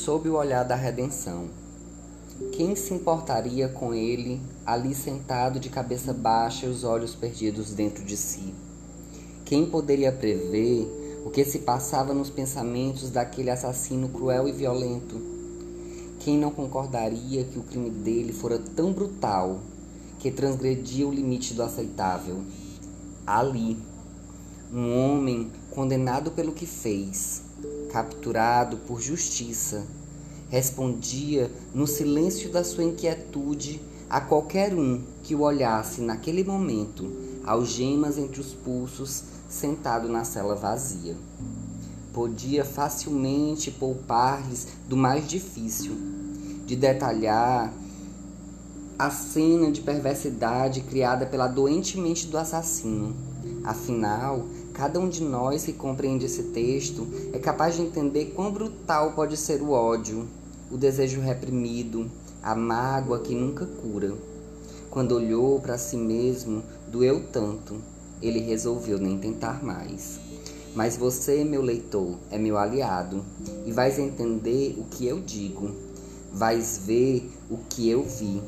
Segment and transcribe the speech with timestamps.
[0.00, 1.48] sob o olhar da redenção.
[2.52, 8.02] Quem se importaria com ele, ali sentado de cabeça baixa e os olhos perdidos dentro
[8.02, 8.54] de si?
[9.44, 15.20] Quem poderia prever o que se passava nos pensamentos daquele assassino cruel e violento?
[16.20, 19.60] Quem não concordaria que o crime dele fora tão brutal
[20.18, 22.40] que transgredia o limite do aceitável?
[23.26, 23.76] Ali,
[24.72, 27.42] um homem condenado pelo que fez,
[27.92, 29.84] capturado por justiça,
[30.50, 37.10] respondia no silêncio da sua inquietude a qualquer um que o olhasse naquele momento,
[37.44, 41.16] algemas entre os pulsos, sentado na cela vazia.
[42.12, 45.92] Podia facilmente poupar-lhes do mais difícil,
[46.66, 47.72] de detalhar
[48.98, 53.14] a cena de perversidade criada pela doente mente do assassino.
[53.64, 54.44] Afinal,
[54.80, 59.36] Cada um de nós que compreende esse texto é capaz de entender quão brutal pode
[59.36, 60.26] ser o ódio,
[60.70, 62.10] o desejo reprimido,
[62.42, 64.14] a mágoa que nunca cura.
[64.88, 67.76] Quando olhou para si mesmo, doeu tanto,
[68.22, 70.20] ele resolveu nem tentar mais.
[70.74, 73.24] Mas você, meu leitor, é meu aliado
[73.66, 75.72] e vais entender o que eu digo,
[76.32, 78.40] vais ver o que eu vi.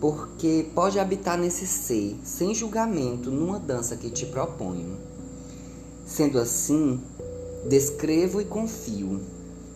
[0.00, 4.96] Porque pode habitar nesse ser, sem julgamento, numa dança que te proponho.
[6.06, 7.00] Sendo assim,
[7.68, 9.20] descrevo e confio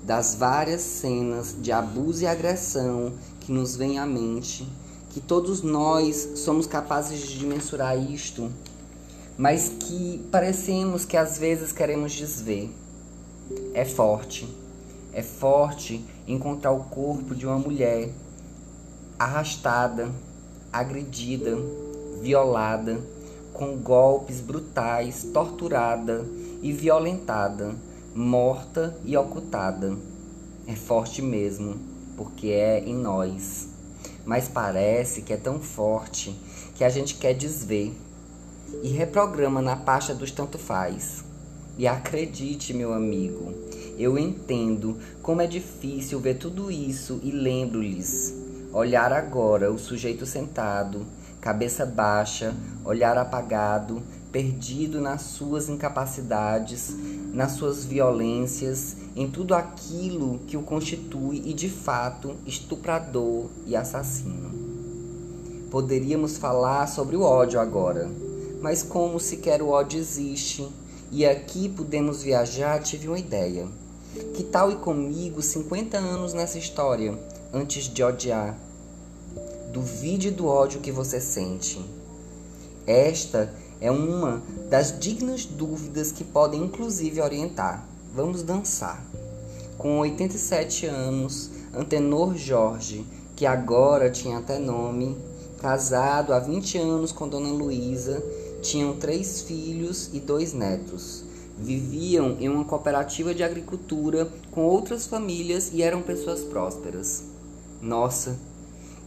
[0.03, 4.67] das várias cenas de abuso e agressão que nos vêm à mente,
[5.11, 8.51] que todos nós somos capazes de mensurar isto,
[9.37, 12.71] mas que parecemos que às vezes queremos desver.
[13.75, 14.49] É forte,
[15.13, 18.11] é forte encontrar o corpo de uma mulher
[19.19, 20.11] arrastada,
[20.73, 21.57] agredida,
[22.23, 23.01] violada
[23.53, 26.25] com golpes brutais, torturada
[26.63, 27.75] e violentada,
[28.15, 29.97] morta e ocultada.
[30.67, 31.77] É forte mesmo,
[32.17, 33.69] porque é em nós.
[34.25, 36.35] Mas parece que é tão forte
[36.75, 37.93] que a gente quer desver
[38.83, 41.25] e reprograma na pasta dos tanto faz.
[41.79, 43.53] E acredite, meu amigo,
[43.99, 48.35] eu entendo como é difícil ver tudo isso e lembro-lhes.
[48.73, 51.07] Olhar agora o sujeito sentado
[51.41, 52.55] cabeça baixa,
[52.85, 56.95] olhar apagado, perdido nas suas incapacidades,
[57.33, 64.51] nas suas violências, em tudo aquilo que o constitui e de fato estuprador e assassino.
[65.71, 68.11] Poderíamos falar sobre o ódio agora,
[68.61, 70.67] mas como sequer o ódio existe,
[71.11, 73.67] e aqui podemos viajar, tive uma ideia.
[74.35, 77.17] Que tal ir comigo 50 anos nessa história,
[77.53, 78.57] antes de odiar?
[79.73, 81.81] Duvide do ódio que você sente.
[82.87, 87.87] Esta é uma das dignas dúvidas que podem inclusive orientar.
[88.15, 89.03] Vamos dançar.
[89.79, 93.05] Com 87 anos, Antenor Jorge,
[93.35, 95.17] que agora tinha até nome,
[95.61, 98.23] casado há 20 anos com Dona Luísa,
[98.61, 101.25] tinham três filhos e dois netos.
[101.59, 107.25] Viviam em uma cooperativa de agricultura com outras famílias e eram pessoas prósperas.
[107.81, 108.37] Nossa,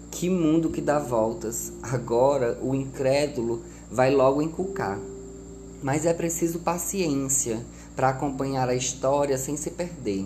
[0.10, 1.74] que mundo que dá voltas.
[1.82, 3.62] Agora o incrédulo
[3.94, 5.00] vai logo inculcar.
[5.84, 7.64] Mas é preciso paciência
[7.96, 10.26] para acompanhar a história sem se perder.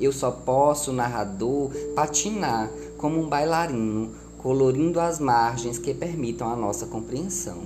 [0.00, 6.86] Eu só posso, narrador, patinar como um bailarino, colorindo as margens que permitam a nossa
[6.86, 7.62] compreensão.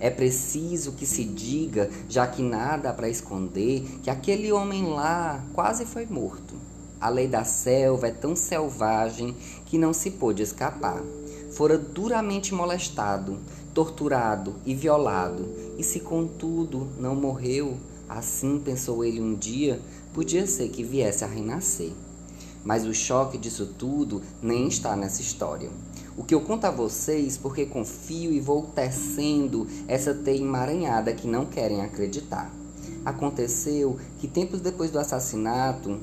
[0.00, 5.44] É preciso que se diga, já que nada há para esconder, que aquele homem lá
[5.52, 6.54] quase foi morto.
[6.98, 11.02] A lei da selva é tão selvagem que não se pôde escapar.
[11.50, 13.38] Fora duramente molestado,
[13.78, 15.46] torturado e violado,
[15.78, 17.76] e se contudo não morreu,
[18.08, 19.80] assim pensou ele um dia,
[20.12, 21.92] podia ser que viesse a renascer.
[22.64, 25.70] Mas o choque disso tudo nem está nessa história.
[26.16, 31.28] O que eu conto a vocês porque confio e vou tecendo essa teia emaranhada que
[31.28, 32.52] não querem acreditar.
[33.04, 36.00] Aconteceu que tempos depois do assassinato,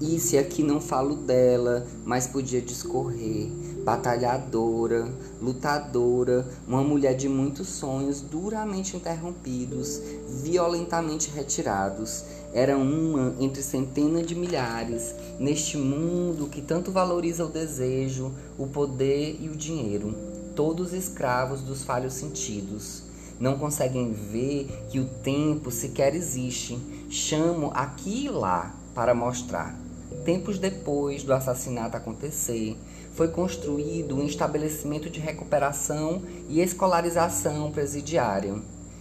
[0.00, 3.50] e se aqui não falo dela, mas podia discorrer.
[3.86, 5.08] Batalhadora,
[5.40, 10.02] lutadora, uma mulher de muitos sonhos duramente interrompidos,
[10.42, 12.24] violentamente retirados.
[12.52, 19.38] Era uma entre centenas de milhares neste mundo que tanto valoriza o desejo, o poder
[19.40, 20.12] e o dinheiro,
[20.56, 23.04] todos escravos dos falhos sentidos.
[23.38, 26.76] Não conseguem ver que o tempo sequer existe.
[27.08, 29.86] Chamo aqui e lá para mostrar
[30.26, 32.76] tempos depois do assassinato acontecer,
[33.16, 38.54] foi construído um estabelecimento de recuperação e escolarização presidiária.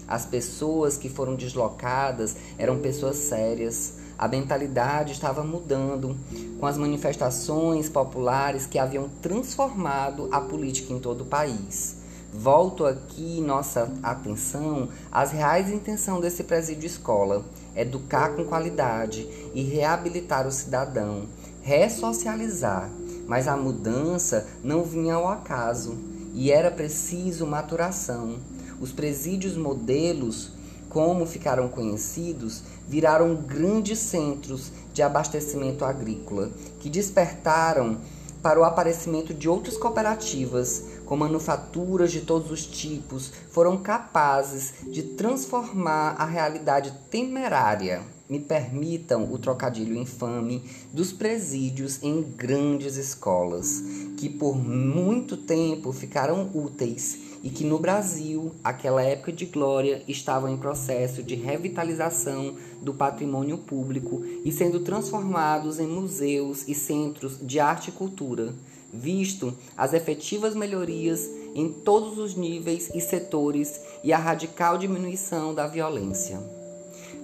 [0.08, 3.96] As pessoas que foram deslocadas eram pessoas sérias.
[4.18, 6.16] A mentalidade estava mudando
[6.58, 11.98] com as manifestações populares que haviam transformado a política em todo o país.
[12.32, 17.44] Volto aqui nossa atenção às reais intenções desse presídio escola:
[17.76, 21.26] educar com qualidade e reabilitar o cidadão,
[21.62, 22.90] ressocializar.
[23.28, 25.98] Mas a mudança não vinha ao acaso
[26.34, 28.38] e era preciso maturação.
[28.80, 30.52] Os presídios modelos,
[30.90, 37.98] como ficaram conhecidos, viraram grandes centros de abastecimento agrícola que despertaram
[38.42, 45.02] para o aparecimento de outras cooperativas com manufaturas de todos os tipos foram capazes de
[45.02, 53.84] transformar a realidade temerária, me permitam o trocadilho infame, dos presídios em grandes escolas,
[54.18, 60.50] que por muito tempo ficaram úteis e que no Brasil, aquela época de glória, estavam
[60.50, 67.60] em processo de revitalização do patrimônio público e sendo transformados em museus e centros de
[67.60, 68.56] arte e cultura,
[68.92, 75.68] visto as efetivas melhorias em todos os níveis e setores e a radical diminuição da
[75.68, 76.65] violência.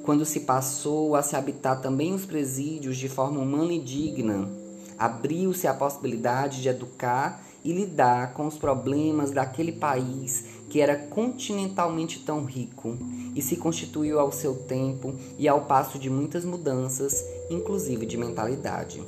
[0.03, 4.49] Quando se passou a se habitar também os presídios de forma humana e digna,
[4.97, 12.19] abriu-se a possibilidade de educar e lidar com os problemas daquele país que era continentalmente
[12.19, 12.97] tão rico
[13.35, 19.03] e se constituiu ao seu tempo e ao passo de muitas mudanças, inclusive de mentalidade.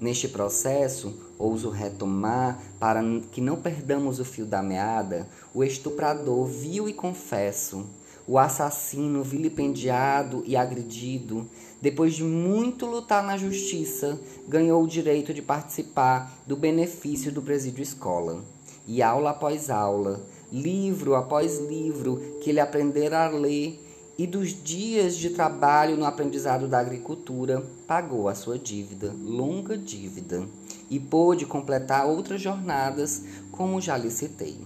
[0.00, 6.88] Neste processo, ouso retomar, para que não perdamos o fio da meada, o estuprador viu
[6.88, 7.84] e confesso
[8.26, 11.48] o assassino vilipendiado e agredido,
[11.80, 17.82] depois de muito lutar na justiça, ganhou o direito de participar do benefício do presídio
[17.82, 18.42] escola.
[18.86, 20.20] E aula após aula,
[20.52, 23.80] livro após livro que ele aprendera a ler,
[24.18, 30.46] e dos dias de trabalho no aprendizado da agricultura, pagou a sua dívida, longa dívida,
[30.90, 34.58] e pôde completar outras jornadas, como já lhe citei.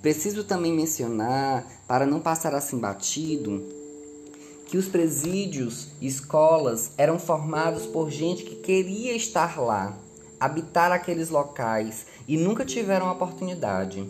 [0.00, 3.62] Preciso também mencionar, para não passar assim batido,
[4.68, 9.96] que os presídios, escolas, eram formados por gente que queria estar lá,
[10.38, 14.06] habitar aqueles locais e nunca tiveram oportunidade.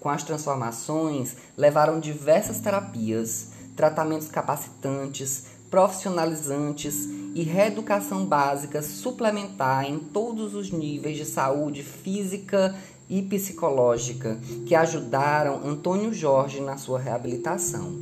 [0.00, 7.04] Com as transformações, levaram diversas terapias, tratamentos capacitantes, profissionalizantes
[7.34, 12.74] e reeducação básica suplementar em todos os níveis de saúde física
[13.08, 17.92] e psicológica que ajudaram Antônio Jorge na sua reabilitação.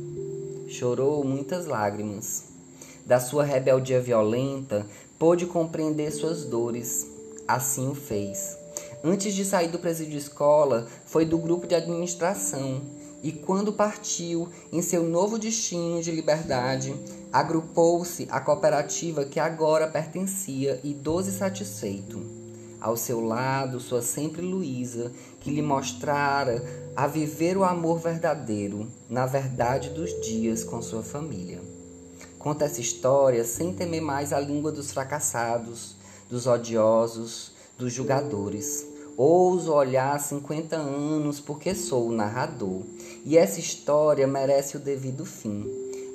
[0.67, 2.45] Chorou muitas lágrimas.
[3.05, 4.85] Da sua rebeldia violenta,
[5.17, 7.07] pôde compreender suas dores.
[7.47, 8.57] Assim o fez.
[9.03, 12.81] Antes de sair do presídio escola, foi do grupo de administração
[13.23, 16.93] e, quando partiu em seu novo destino de liberdade,
[17.31, 20.93] agrupou-se à cooperativa que agora pertencia, e
[21.31, 22.36] satisfeito.
[22.79, 26.63] Ao seu lado, sua sempre Luísa, que lhe mostrara
[26.95, 31.59] a viver o amor verdadeiro na verdade dos dias com sua família.
[32.37, 35.95] Conta essa história sem temer mais a língua dos fracassados,
[36.29, 38.85] dos odiosos, dos julgadores.
[39.17, 42.83] Ouso olhar 50 anos porque sou o narrador,
[43.25, 45.65] e essa história merece o devido fim.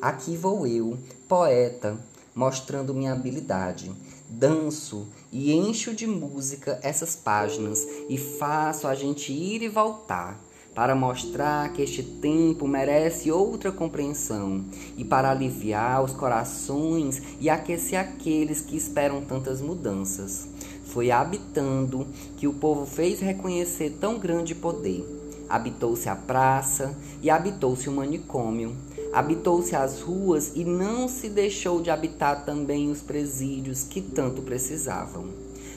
[0.00, 0.97] Aqui vou eu,
[1.29, 1.99] poeta,
[2.34, 3.91] mostrando minha habilidade
[4.32, 10.41] danço e encho de música essas páginas e faço a gente ir e voltar
[10.74, 14.65] para mostrar que este tempo merece outra compreensão
[14.96, 20.48] e para aliviar os corações e aquecer aqueles que esperam tantas mudanças.
[20.86, 22.06] Foi habitando
[22.39, 25.05] que o povo fez reconhecer tão grande poder.
[25.46, 28.74] Habitou-se a praça e habitou-se o manicômio
[29.12, 35.26] Habitou-se as ruas e não se deixou de habitar também os presídios que tanto precisavam.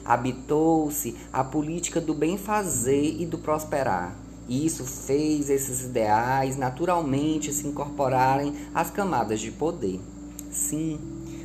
[0.06, 4.16] Habitou-se a política do bem fazer e do prosperar.
[4.48, 10.00] E isso fez esses ideais naturalmente se incorporarem às camadas de poder.
[10.50, 10.98] Sim,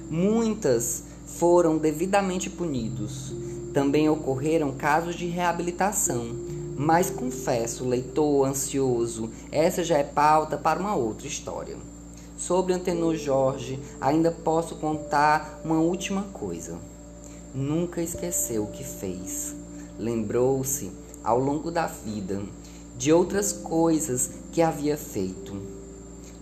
[0.08, 3.34] muitas foram devidamente punidos.
[3.74, 6.49] Também ocorreram casos de reabilitação
[6.82, 11.76] mas confesso, leitor ansioso, essa já é pauta para uma outra história.
[12.38, 16.78] Sobre Antenor Jorge, ainda posso contar uma última coisa.
[17.54, 19.54] Nunca esqueceu o que fez.
[19.98, 20.90] Lembrou-se,
[21.22, 22.40] ao longo da vida,
[22.96, 25.60] de outras coisas que havia feito.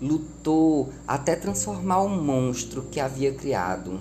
[0.00, 3.99] Lutou até transformar o monstro que havia criado.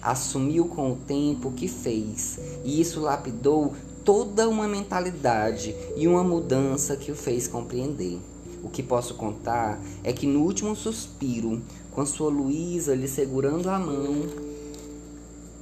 [0.00, 6.22] Assumiu com o tempo o que fez, e isso lapidou toda uma mentalidade e uma
[6.22, 8.20] mudança que o fez compreender.
[8.62, 13.78] O que posso contar é que no último suspiro, com sua Luísa lhe segurando a
[13.78, 14.26] mão,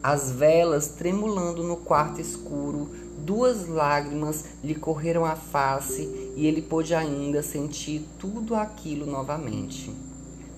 [0.02, 6.94] as velas tremulando no quarto escuro, duas lágrimas lhe correram a face e ele pôde
[6.94, 9.92] ainda sentir tudo aquilo novamente.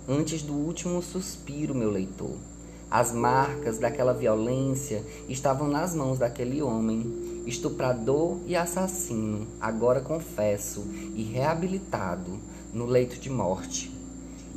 [0.09, 2.37] Antes do último suspiro, meu leitor,
[2.91, 10.85] as marcas daquela violência estavam nas mãos daquele homem estuprador e assassino, agora confesso
[11.15, 12.39] e reabilitado
[12.73, 13.93] no leito de morte.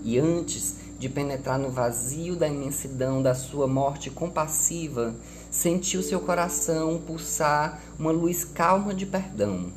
[0.04, 5.14] E antes de penetrar no vazio da imensidão da sua morte compassiva,
[5.52, 9.68] sentiu seu coração pulsar uma luz calma de perdão.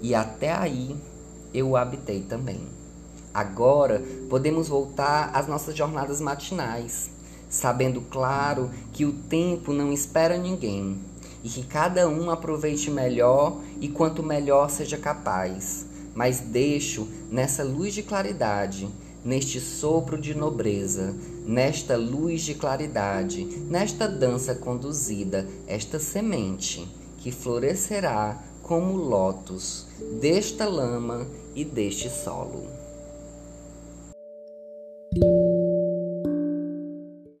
[0.00, 0.96] E até aí
[1.52, 2.60] eu o habitei também.
[3.32, 7.10] Agora podemos voltar às nossas jornadas matinais,
[7.48, 10.98] sabendo claro que o tempo não espera ninguém
[11.42, 15.86] e que cada um aproveite melhor e quanto melhor seja capaz.
[16.14, 18.88] Mas deixo nessa luz de claridade,
[19.24, 21.14] neste sopro de nobreza,
[21.46, 29.86] nesta luz de claridade, nesta dança conduzida, esta semente que florescerá como lótus
[30.20, 32.77] desta lama e deste solo.